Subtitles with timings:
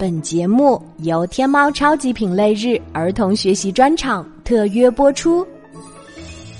[0.00, 5.46] 本节目由天猫超级品类日儿童学习专场特约播出。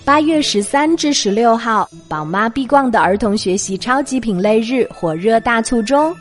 [0.05, 6.15] 八月十三至十六号，宝妈必逛的儿童学习超级品类日火热大促中，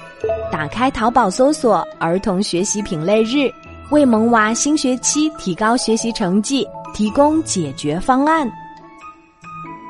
[0.50, 3.52] 打开淘宝搜索“儿童学习品类日”，
[3.92, 8.50] 为萌娃新学期提高学习成绩提供解决方案。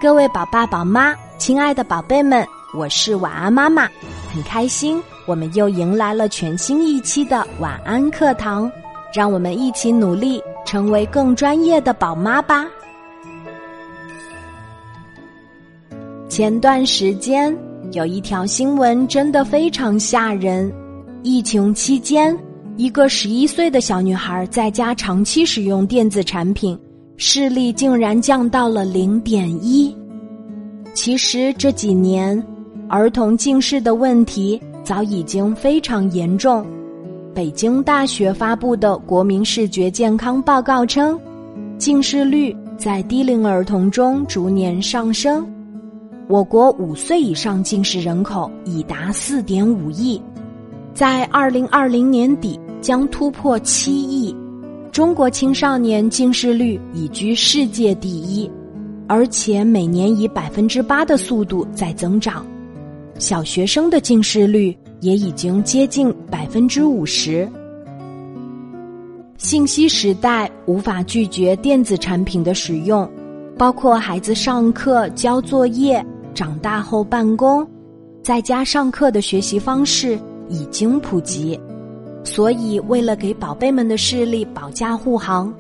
[0.02, 2.44] 各位宝爸宝妈，亲爱的宝贝们，
[2.76, 3.88] 我是晚安妈妈，
[4.34, 5.00] 很开心
[5.30, 8.70] 我们又迎来了全新一期的晚安课堂，
[9.14, 12.66] 让我们一起努力，成为更专业的宝妈吧。
[16.28, 17.56] 前段时间
[17.92, 20.74] 有一条新闻真的非常吓人，
[21.22, 22.36] 疫情期间，
[22.76, 26.76] 一个十一岁的小女孩在家长期使用电子产品，
[27.18, 29.96] 视力竟然降到了零点一。
[30.96, 32.44] 其实这几年，
[32.90, 36.66] 儿童近视的问题早已经非常严重。
[37.34, 41.20] 北京大学发布的《国民视觉健康报告》称，
[41.78, 45.48] 近视率在低龄儿童中逐年上升。
[46.28, 50.22] 我国五岁以上近视人口已达四点五亿，
[50.94, 54.36] 在二零二零年底将突破七亿。
[54.92, 58.50] 中国青少年近视率已居世界第一，
[59.08, 62.46] 而且每年以百分之八的速度在增长。
[63.20, 67.48] 小学生的近视率也已经接近百分之五十。
[69.38, 73.10] 信息时代无法拒绝电子产品的使用，
[73.58, 76.04] 包括孩子上课、交作业。
[76.34, 77.68] 长大后办公，
[78.24, 80.18] 在家上课的学习方式
[80.48, 81.60] 已经普及，
[82.24, 85.54] 所以为了给宝贝们的视力保驾护航，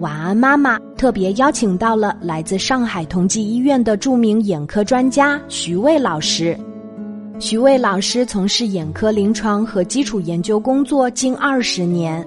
[0.00, 6.58] 晚安妈妈特别邀请到了来自上海同济医院的著名眼科专家徐卫老师。
[7.40, 12.26] 徐卫老师从事眼科临床和基础研究工作近二十年，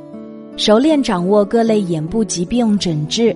[0.56, 3.36] 熟练掌握各类眼部疾病诊治，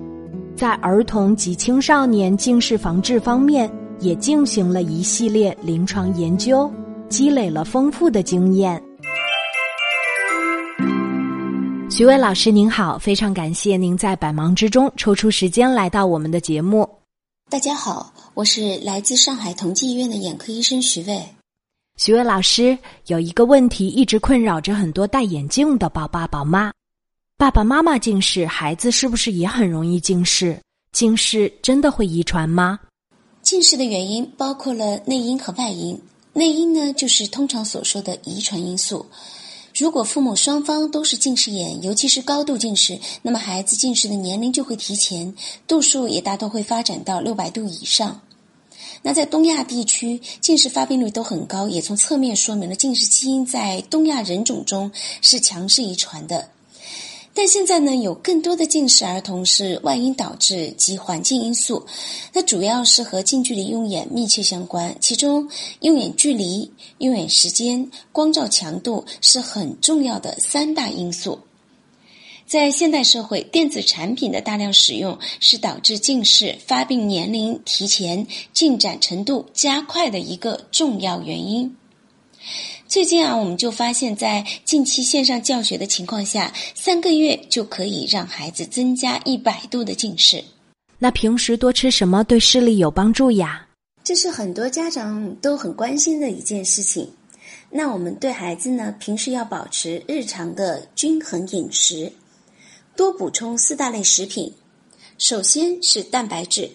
[0.56, 3.70] 在儿童及青少年近视防治方面。
[3.98, 6.70] 也进行了一系列临床研究，
[7.08, 8.82] 积累了丰富的经验。
[11.88, 16.86] 徐伟老师您好，非常感谢您在百忙之中抽出时间来到我们的节目。
[17.48, 21.35] 大家好，我是来自上海同济医院的眼科医生徐伟。
[21.96, 22.76] 徐伟老师
[23.06, 26.70] 有一个问题一直困扰着很多戴眼镜的宝爸宝妈：
[27.38, 30.60] 爸爸妈妈近视，孩子是不是也很容易近视？
[30.92, 32.78] 近视真的会遗传吗？
[33.40, 35.98] 近视的原因包括了内因和外因。
[36.34, 39.06] 内因呢，就是通常所说的遗传因素。
[39.74, 45.34] 如果父母双方都是近视眼，尤其是高度近视，那么孩子近视的年龄就会提前，
[45.66, 48.20] 度数也大多会发展到六百度以上。
[49.06, 54.90] 那在东亚地区，近视发病率都很高，也从侧面说明了近视基因在东亚人种中
[55.22, 56.48] 是强势遗传的。
[57.32, 61.86] 但现在呢，有更多的近视儿童是外因导致及环境因素，
[62.32, 64.96] 那主要是和近距离用眼密切相关。
[65.00, 65.48] 其中，
[65.82, 66.68] 用眼距离、
[66.98, 71.38] 用眼时间、光照强度是很重要的三大因素。
[72.46, 81.76] 在现代社会，电子产品的大量使用是导致近视发病年龄提前、进展程度加快的一个重要原因。
[82.86, 90.44] 最近啊，我们就发现，在近期线上教学的情况下，三个月就可以让孩子增加一百度的近视。
[91.00, 93.66] 那平时多吃什么对视力有帮助呀？
[94.04, 97.10] 这是很多家长都很关心的一件事情。
[97.68, 102.12] 那我们对孩子呢，平时要保持日常的均衡饮食，
[102.96, 104.54] 多补充四大类食品。
[105.18, 106.70] 首先是蛋白质，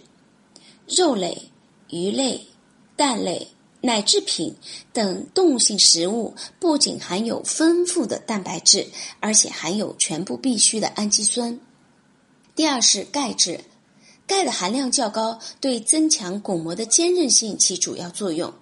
[0.87, 1.49] 肉类、
[1.89, 2.47] 鱼类、
[2.95, 3.47] 蛋类。
[3.83, 4.55] 奶制品
[4.93, 8.85] 等动物性食物不仅含有丰富的蛋白质，
[9.19, 11.59] 而且含有全部必需的氨基酸。
[12.55, 13.59] 第二是钙质，
[14.27, 18.53] 钙的含量较高，对增强巩膜的坚韧性起主要作用。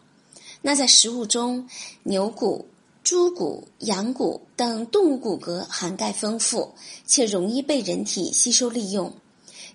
[0.62, 1.68] 那在食物中，
[2.04, 2.70] 牛骨、
[3.10, 6.76] 猪骨、羊骨等动物骨骼含钙丰富，
[7.08, 9.12] 且容易被人体吸收利用。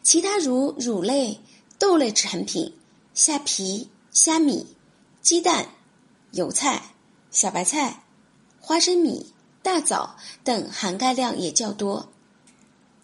[0.04, 1.40] 其他如乳类、
[1.76, 2.72] 豆类产品、
[3.12, 4.68] 虾皮、虾米。
[5.20, 5.66] 鸡蛋、
[6.30, 6.94] 油菜、
[7.32, 8.04] 小白菜、
[8.60, 9.32] 花生米、
[9.64, 10.14] 大枣
[10.44, 12.12] 等含钙量也较多。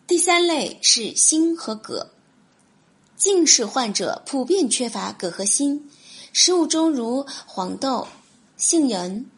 [0.07, 2.07] 第三类是锌和铬，
[3.17, 5.83] 近视患者普遍缺乏铬和锌。
[6.33, 8.07] 食物中如黄豆、
[8.57, 9.29] 杏仁、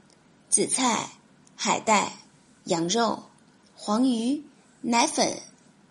[0.52, 1.10] 紫菜、
[1.56, 2.12] 海带、
[2.66, 3.25] 羊肉、
[3.75, 4.44] 黄鱼、
[4.82, 5.43] 奶粉、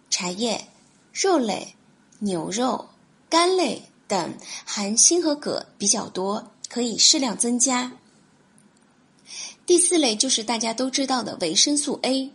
[0.09, 0.69] 茶叶、
[1.11, 1.75] 肉类、
[2.19, 2.87] 牛肉、
[3.29, 6.47] 肝类等含锌和铬比较多。
[6.69, 7.91] 可以适量增加。
[9.65, 12.31] 第四类就是大家都知道的维生素 A，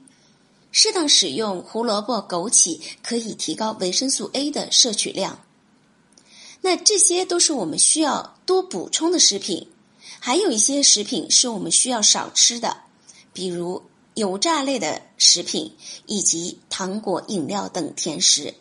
[0.70, 5.40] 适当使用胡萝卜、枸杞可以提高维生素 A 的摄取量。
[6.61, 9.70] 那这些都是我们需要多补充的食品，
[10.26, 12.78] 还有一些食品是我们需要少吃的，
[13.32, 13.81] 比如
[14.14, 15.73] 油炸类的食品
[16.06, 18.52] 以及糖果、饮料等甜食。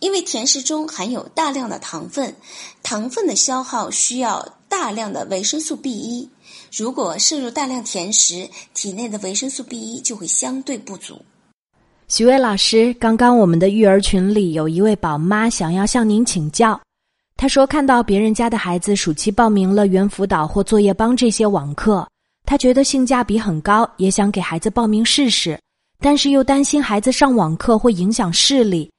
[0.00, 2.36] 因为甜食中含有大量的糖分，
[2.82, 6.28] 糖分的消耗需要大量的维生素 B 一。
[6.70, 11.22] 如果摄入大量甜食，体内的维生素 B 一就会相对不足。
[12.08, 16.78] 徐伟老师，刚刚我们的育儿群里有一位宝妈想要向您请教，
[17.40, 22.06] 他说看到别人家的孩子暑期报名了猿辅导或作业帮这些网课，
[22.44, 25.58] 他觉得性价比很高，也想给孩子报名试试，
[26.00, 28.90] 但是又担心孩子上网课会影响视力。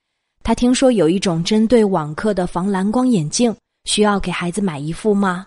[0.41, 3.55] 他听说有一种针对网课的防蓝光眼镜，
[3.85, 5.45] 需要给孩子买一副吗？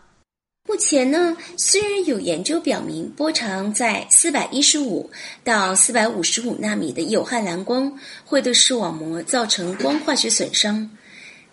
[0.69, 5.11] 目前呢，虽然有研究表明波长在四百一十五
[5.43, 7.93] 到四百五十五纳米的有害蓝光
[8.25, 10.89] 会对视网膜造成光化学损伤，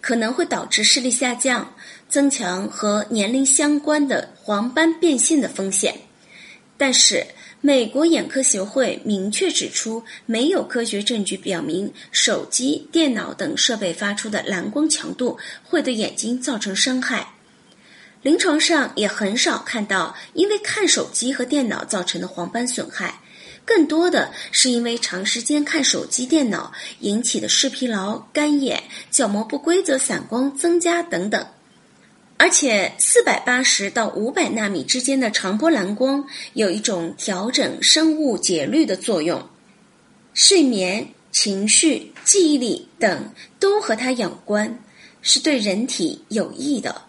[0.02, 1.74] 可能会导致视力下降，
[2.10, 5.96] 增强和年龄相关的黄斑变性的风险，
[6.78, 7.26] 但是。
[7.64, 17.34] 美国眼科协会明确指出，没有科学证据表明手机、电脑等设备发出的蓝光强度会对眼睛造成伤害。
[18.24, 23.21] 临床上也很少看到因为看手机和电脑造成的黄斑损害，
[23.74, 31.48] 更多的是因为长时间看手机、电脑引起的视疲劳、干眼、角膜不规则、散光增加等等。
[32.36, 39.48] 而且，四百八十到五百纳米之间的长波蓝光有一种调整生物节律的作用，
[40.34, 44.84] 睡眠、情绪、记忆力等都和它有关，
[45.22, 47.04] 是对人体有益的。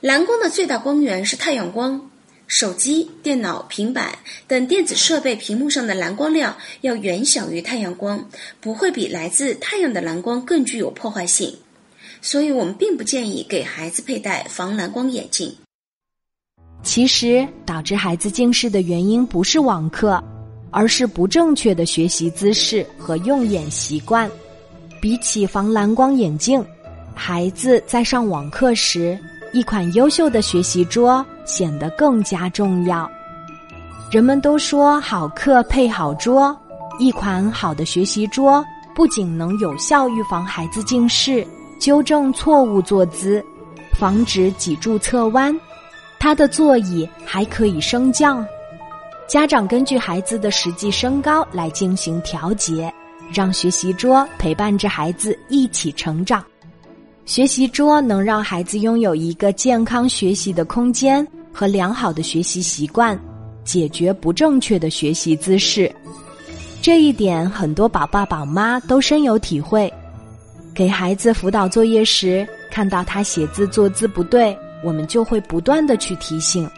[0.00, 2.12] 蓝光的最大光源是太阳光，
[2.46, 8.28] 手机、电脑、平板等电子设备屏幕上的蓝光量要远小于太阳光，
[8.60, 11.56] 不会比来自太阳的蓝光更具有破坏性。
[12.20, 15.54] 所以我们并不建议给孩子佩戴防蓝光眼镜。
[16.82, 20.22] 其实，导致孩子近视的原因不是网课，
[20.70, 24.30] 而是不正确的学习姿势和用眼习惯。
[25.00, 26.64] 比起防蓝光眼镜，
[27.14, 29.18] 孩子在上网课时，
[29.54, 33.08] 一款优秀的学习桌显得更加重要。
[34.10, 36.54] 人们都说好课配好桌，
[36.98, 38.64] 一款好的学习桌
[38.96, 41.46] 不仅能有效预防孩子近视。
[41.78, 43.44] 纠正错误坐姿，
[43.96, 45.56] 防止脊柱侧弯。
[46.18, 48.44] 它的座椅还可以升降。
[49.28, 52.92] 家长根据孩子的实际身高来进行调节，
[53.32, 56.44] 让学习桌陪伴着孩子一起成长。
[57.26, 63.18] 学习桌能让孩子拥有一个健康学习的空间和良好的学习习惯，
[63.64, 65.90] 解决不正确的学习姿势。
[66.82, 69.90] 这一点很多宝爸宝妈都深有体会。
[70.74, 76.68] 给孩子辅导作业时，看到他写字坐姿不对，我们就会不断的去提醒。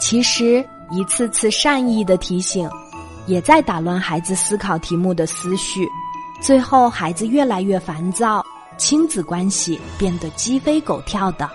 [0.00, 2.70] 其实一次次善意的提醒，
[3.26, 5.84] 也在打乱孩子思考题目的思绪，
[6.40, 8.44] 最后孩子越来越烦躁，
[8.78, 11.50] 亲子关系变得鸡飞狗跳的。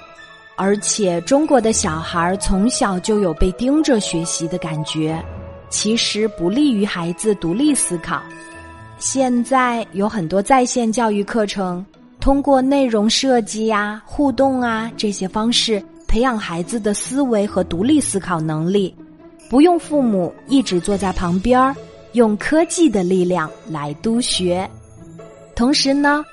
[0.56, 5.20] 而且中国的小孩从小就有被盯着学习的感觉，
[5.68, 8.22] 其实不利于孩子独立思考。
[9.00, 11.84] 现在有很多在线教育课程，
[12.20, 18.96] 通过内容设计呀、互动啊这些方式，培养孩子的思维和独立思考能力，
[19.50, 21.76] 不用父母一直坐在旁边儿，
[22.12, 24.70] 用科技的力量来督学。
[25.56, 26.24] 同时呢，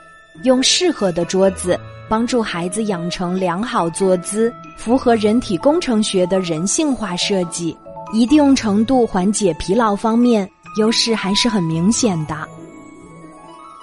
[0.44, 1.78] 用适合的桌子
[2.08, 7.76] 帮助孩子养成良好坐姿，符合人体工程学的人性化设计，
[8.12, 12.36] 一定程度缓解疲劳方面优势还是很明显的。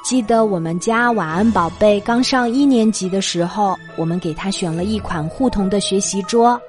[0.03, 6.59] 记得我们家晚安宝贝刚上一年级的时候，我们给他选了一款互动的学习桌，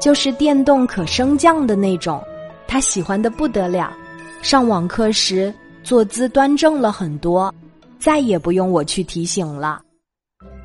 [0.00, 2.22] 就是电动可升降的那种，
[2.66, 3.92] 他喜欢的不得了。
[4.40, 5.52] 上网课时
[5.82, 7.54] 坐姿端正了很多，
[7.98, 9.80] 再也不用我去提醒了。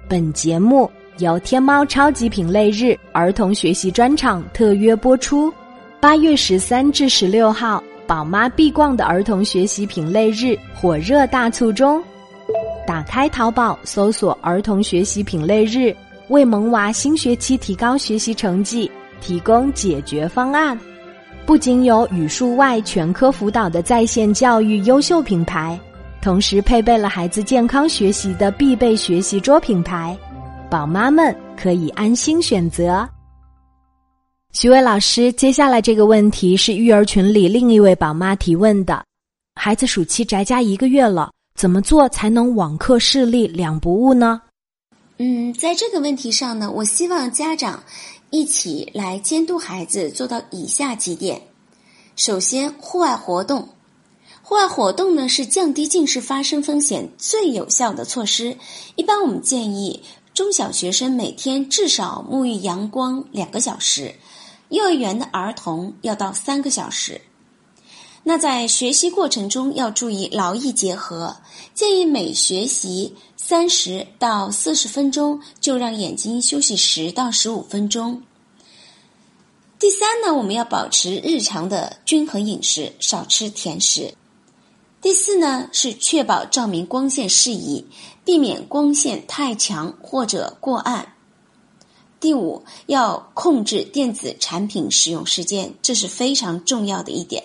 [0.07, 5.51] 本节目由天猫超级品类日儿童学习专场特约播出，
[5.99, 12.03] 八月十三至十六号，宝妈必逛的儿童学习品类日火热大促中。
[12.85, 15.95] 打开淘宝，搜索“儿童学习品类日”，
[16.27, 20.77] 为萌娃新学期提高学习成绩提供解决方案。
[21.45, 25.79] 不仅有语数外全科辅导的在线教育优秀品牌，
[26.23, 30.17] 同时配备了孩子健康学习的必备学习桌品牌，
[30.71, 33.05] 宝妈们可以安心选择。
[34.53, 39.03] 徐伟老师，接下来这个问题是育儿群里另一位宝妈提问的：
[39.55, 44.41] 孩子暑期宅家一个月了，怎么做才能网课视力两不误呢？
[45.17, 47.83] 嗯，在这个问题上呢，我希望家长
[48.29, 51.41] 一起来监督孩子，做到以下几点。
[52.15, 53.67] 首先，户外活动，
[54.53, 58.55] 户外活动呢是降低近视发生风险最有效的措施。
[58.95, 60.03] 一般我们建议
[60.35, 64.13] 中小学生每天至少沐浴阳光两个小时。
[64.69, 67.19] 幼儿园的儿童要到三个小时。
[68.21, 71.35] 那在学习过程中要注意劳逸结合，
[71.73, 78.21] 建议每学习三十到四十分钟就让眼睛休息十到十五分钟。
[79.79, 84.13] 第三呢，我们要保持日常的均衡饮食，少吃甜食。
[85.03, 87.85] 第四呢，是确保照明光线适宜，
[88.23, 91.15] 避免光线太强或者过暗。
[92.21, 97.43] 第五，要控制电子产品使用时间，这是非常重要的一点。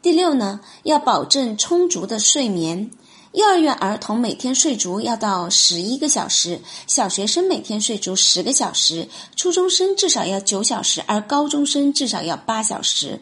[0.00, 2.90] 第六呢，要保证充足的睡眠。
[3.32, 13.20] 幼儿园儿童每天睡足要到十一个小时，小学生每天睡足十个小时，初中生至少要九小时，而高中生至少要八小时。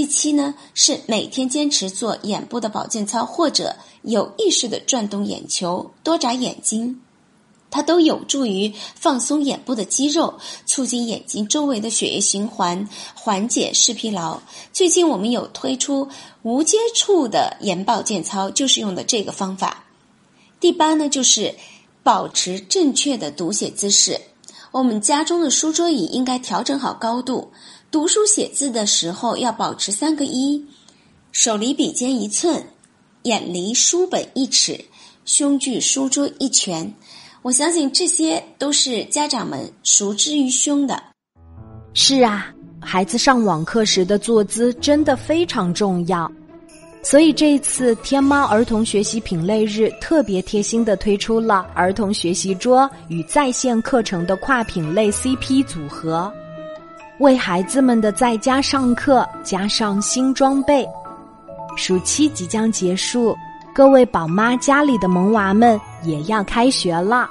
[0.00, 7.02] 第七呢，是每天坚持做眼部的保健操，或者有意识的转动眼球，多眨眼睛。
[7.70, 14.40] 它都有助于放松眼部的肌肉，促进眼睛周围的血液循环，缓解视疲劳。
[14.72, 16.08] 最近我们有推出
[16.44, 19.84] 无接触的眼保健操，就是用的这个方法。
[20.60, 21.54] 第八呢，就是
[22.02, 24.18] 保持正确的读写姿势。
[24.72, 27.52] 我们家中的书桌椅应该调整好高度，
[27.90, 30.64] 读书写字的时候要保持三个一：
[31.32, 32.64] 手离笔尖一寸，
[33.22, 34.84] 眼离书本一尺，
[35.24, 36.94] 胸距书桌一拳。
[37.42, 41.02] 我相信这些都是家长们熟知于胸的。
[41.92, 46.30] 是啊，孩子上网课时的坐姿真的非常重要，
[47.02, 56.32] 所以这一次天猫儿童学习品类日特别贴心的推出了儿童学习桌与在线课程的跨品类 CP 组合，
[57.20, 60.88] 为孩子们的在家上课加上新装备。
[61.76, 63.36] 暑期即将结束。
[63.72, 67.28] 各位宝妈家里的萌娃们也要开学了，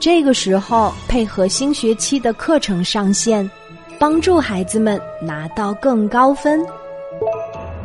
[0.00, 3.48] 这个时候配合新学期的课程上线，
[3.98, 6.60] 帮助孩子们拿到更高分。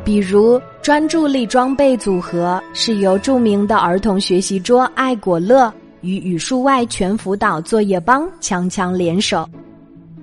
[0.03, 9.47] 比如专注力装备组合是由著名的儿童学习桌爱果乐与语数外全辅导作业帮强强联手，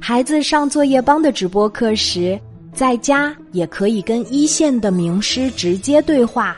[0.06, 2.38] 孩子上作业帮的直播课时，
[2.74, 6.54] 在家也可以跟一线的名师直接对话。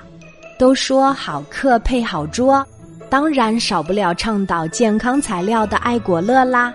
[0.58, 2.66] 都说好课配好桌，
[3.08, 6.74] 当然少不了倡导健康材料的爱果乐啦。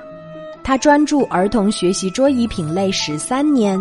[0.64, 3.78] 他专注儿童学习桌椅品类十三年，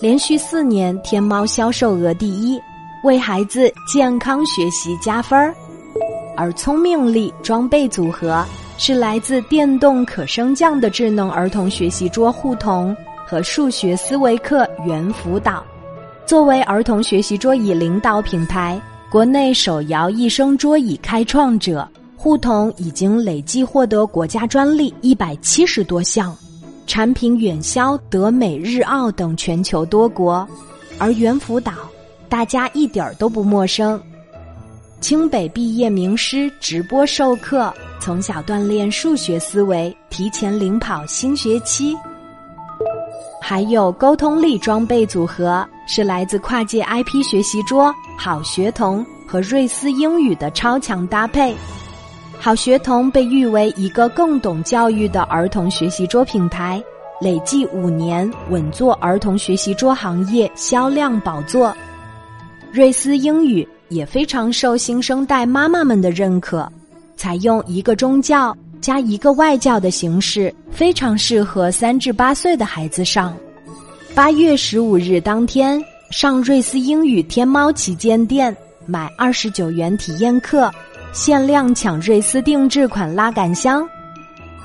[0.00, 2.60] 连续四年天猫销售额第一，
[3.04, 5.54] 为孩子健康学习加分儿。
[6.36, 8.44] 而聪明力装备组合
[8.84, 15.64] 是来自电动可升降的智能儿童学习桌护童和数学思维课猿辅导，
[16.26, 18.82] 作为儿童学习桌椅领导品牌。
[19.08, 26.36] 国内手摇一生桌椅开创者，互童已经累计获得国家专利一百七十多项，
[26.84, 30.44] 产品远销德美日澳等全球多国。
[30.98, 31.72] 而猿辅导，
[32.28, 34.02] 大家一点儿都不陌生，
[35.00, 37.72] 清北毕业名师直播授课，
[38.04, 41.96] 从小锻炼数学思维，提前领跑新学期。
[43.40, 47.94] 还有沟通力装备组合，是来自跨界 IP 学习桌。
[48.18, 51.54] 好学童和瑞思英语的超强搭配，
[52.40, 56.82] 好学童被誉为一个更懂教育的儿童学习桌品牌，
[57.20, 61.72] 累计五年稳坐儿童学习桌行业销量宝座。
[62.72, 66.68] 瑞思英语也非常受新生代妈妈们的认可，
[67.22, 73.32] 采用一个中教加一个外教的形式，非常适合三至八岁的孩子上。
[74.12, 75.80] 八月十五日当天。
[76.10, 80.70] 上瑞思英语天猫旗舰店买二十九元体验课，
[81.12, 83.88] 限量抢瑞思定制款拉杆箱，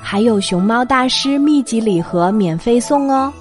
[0.02, 3.32] 还有熊猫大师秘籍礼盒免费送哦。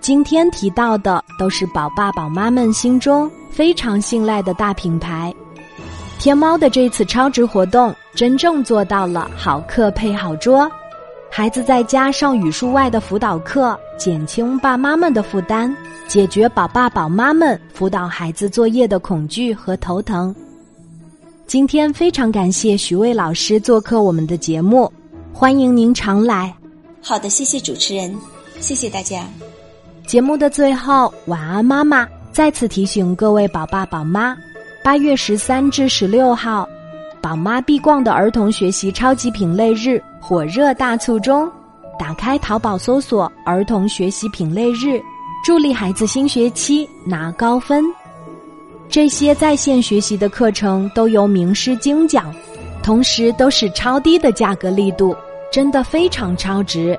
[0.00, 5.32] 今天提到的都是宝爸宝妈们心中非常信赖的大品牌。
[6.18, 10.70] 天猫的这次超值活动，真正做到了好课配好桌，
[11.28, 15.74] 孩子在家上语数外的辅导课，减轻爸妈们的负担。
[16.06, 20.32] 解决宝爸宝妈们辅导孩子作业的恐惧和头疼。
[21.46, 24.92] 今天非常感谢徐卫老师做客我们的节目，
[25.32, 26.54] 欢迎您常来。
[27.02, 28.14] 好的，谢谢主持人。
[28.60, 29.24] 谢谢大家。
[30.06, 34.36] 节目的最后，晚安妈妈再次提醒各位宝爸宝妈：
[34.84, 36.68] 八月十三至十六号，
[37.24, 41.50] 宝妈必逛的儿童学习超级品类日火热大促中，
[41.98, 45.00] 打开淘宝搜索“儿童学习品类日”，
[45.42, 47.82] 助力孩子新学期拿高分。
[48.90, 52.30] 这些在线学习的课程都由名师精讲，
[52.82, 55.16] 同时都是超低的价格力度，
[55.50, 56.98] 真的非常超值。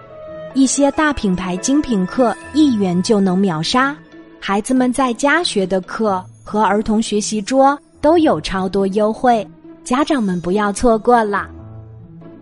[0.55, 3.95] 一些大品牌精品课一元就能秒杀，
[4.39, 9.47] 孩子们在家学的课和儿童学习桌都有超多优惠，
[9.85, 11.47] 家长们不要错过了。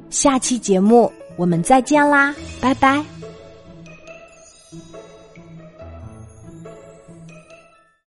[0.09, 3.12] 下期节目我们再见啦，拜拜。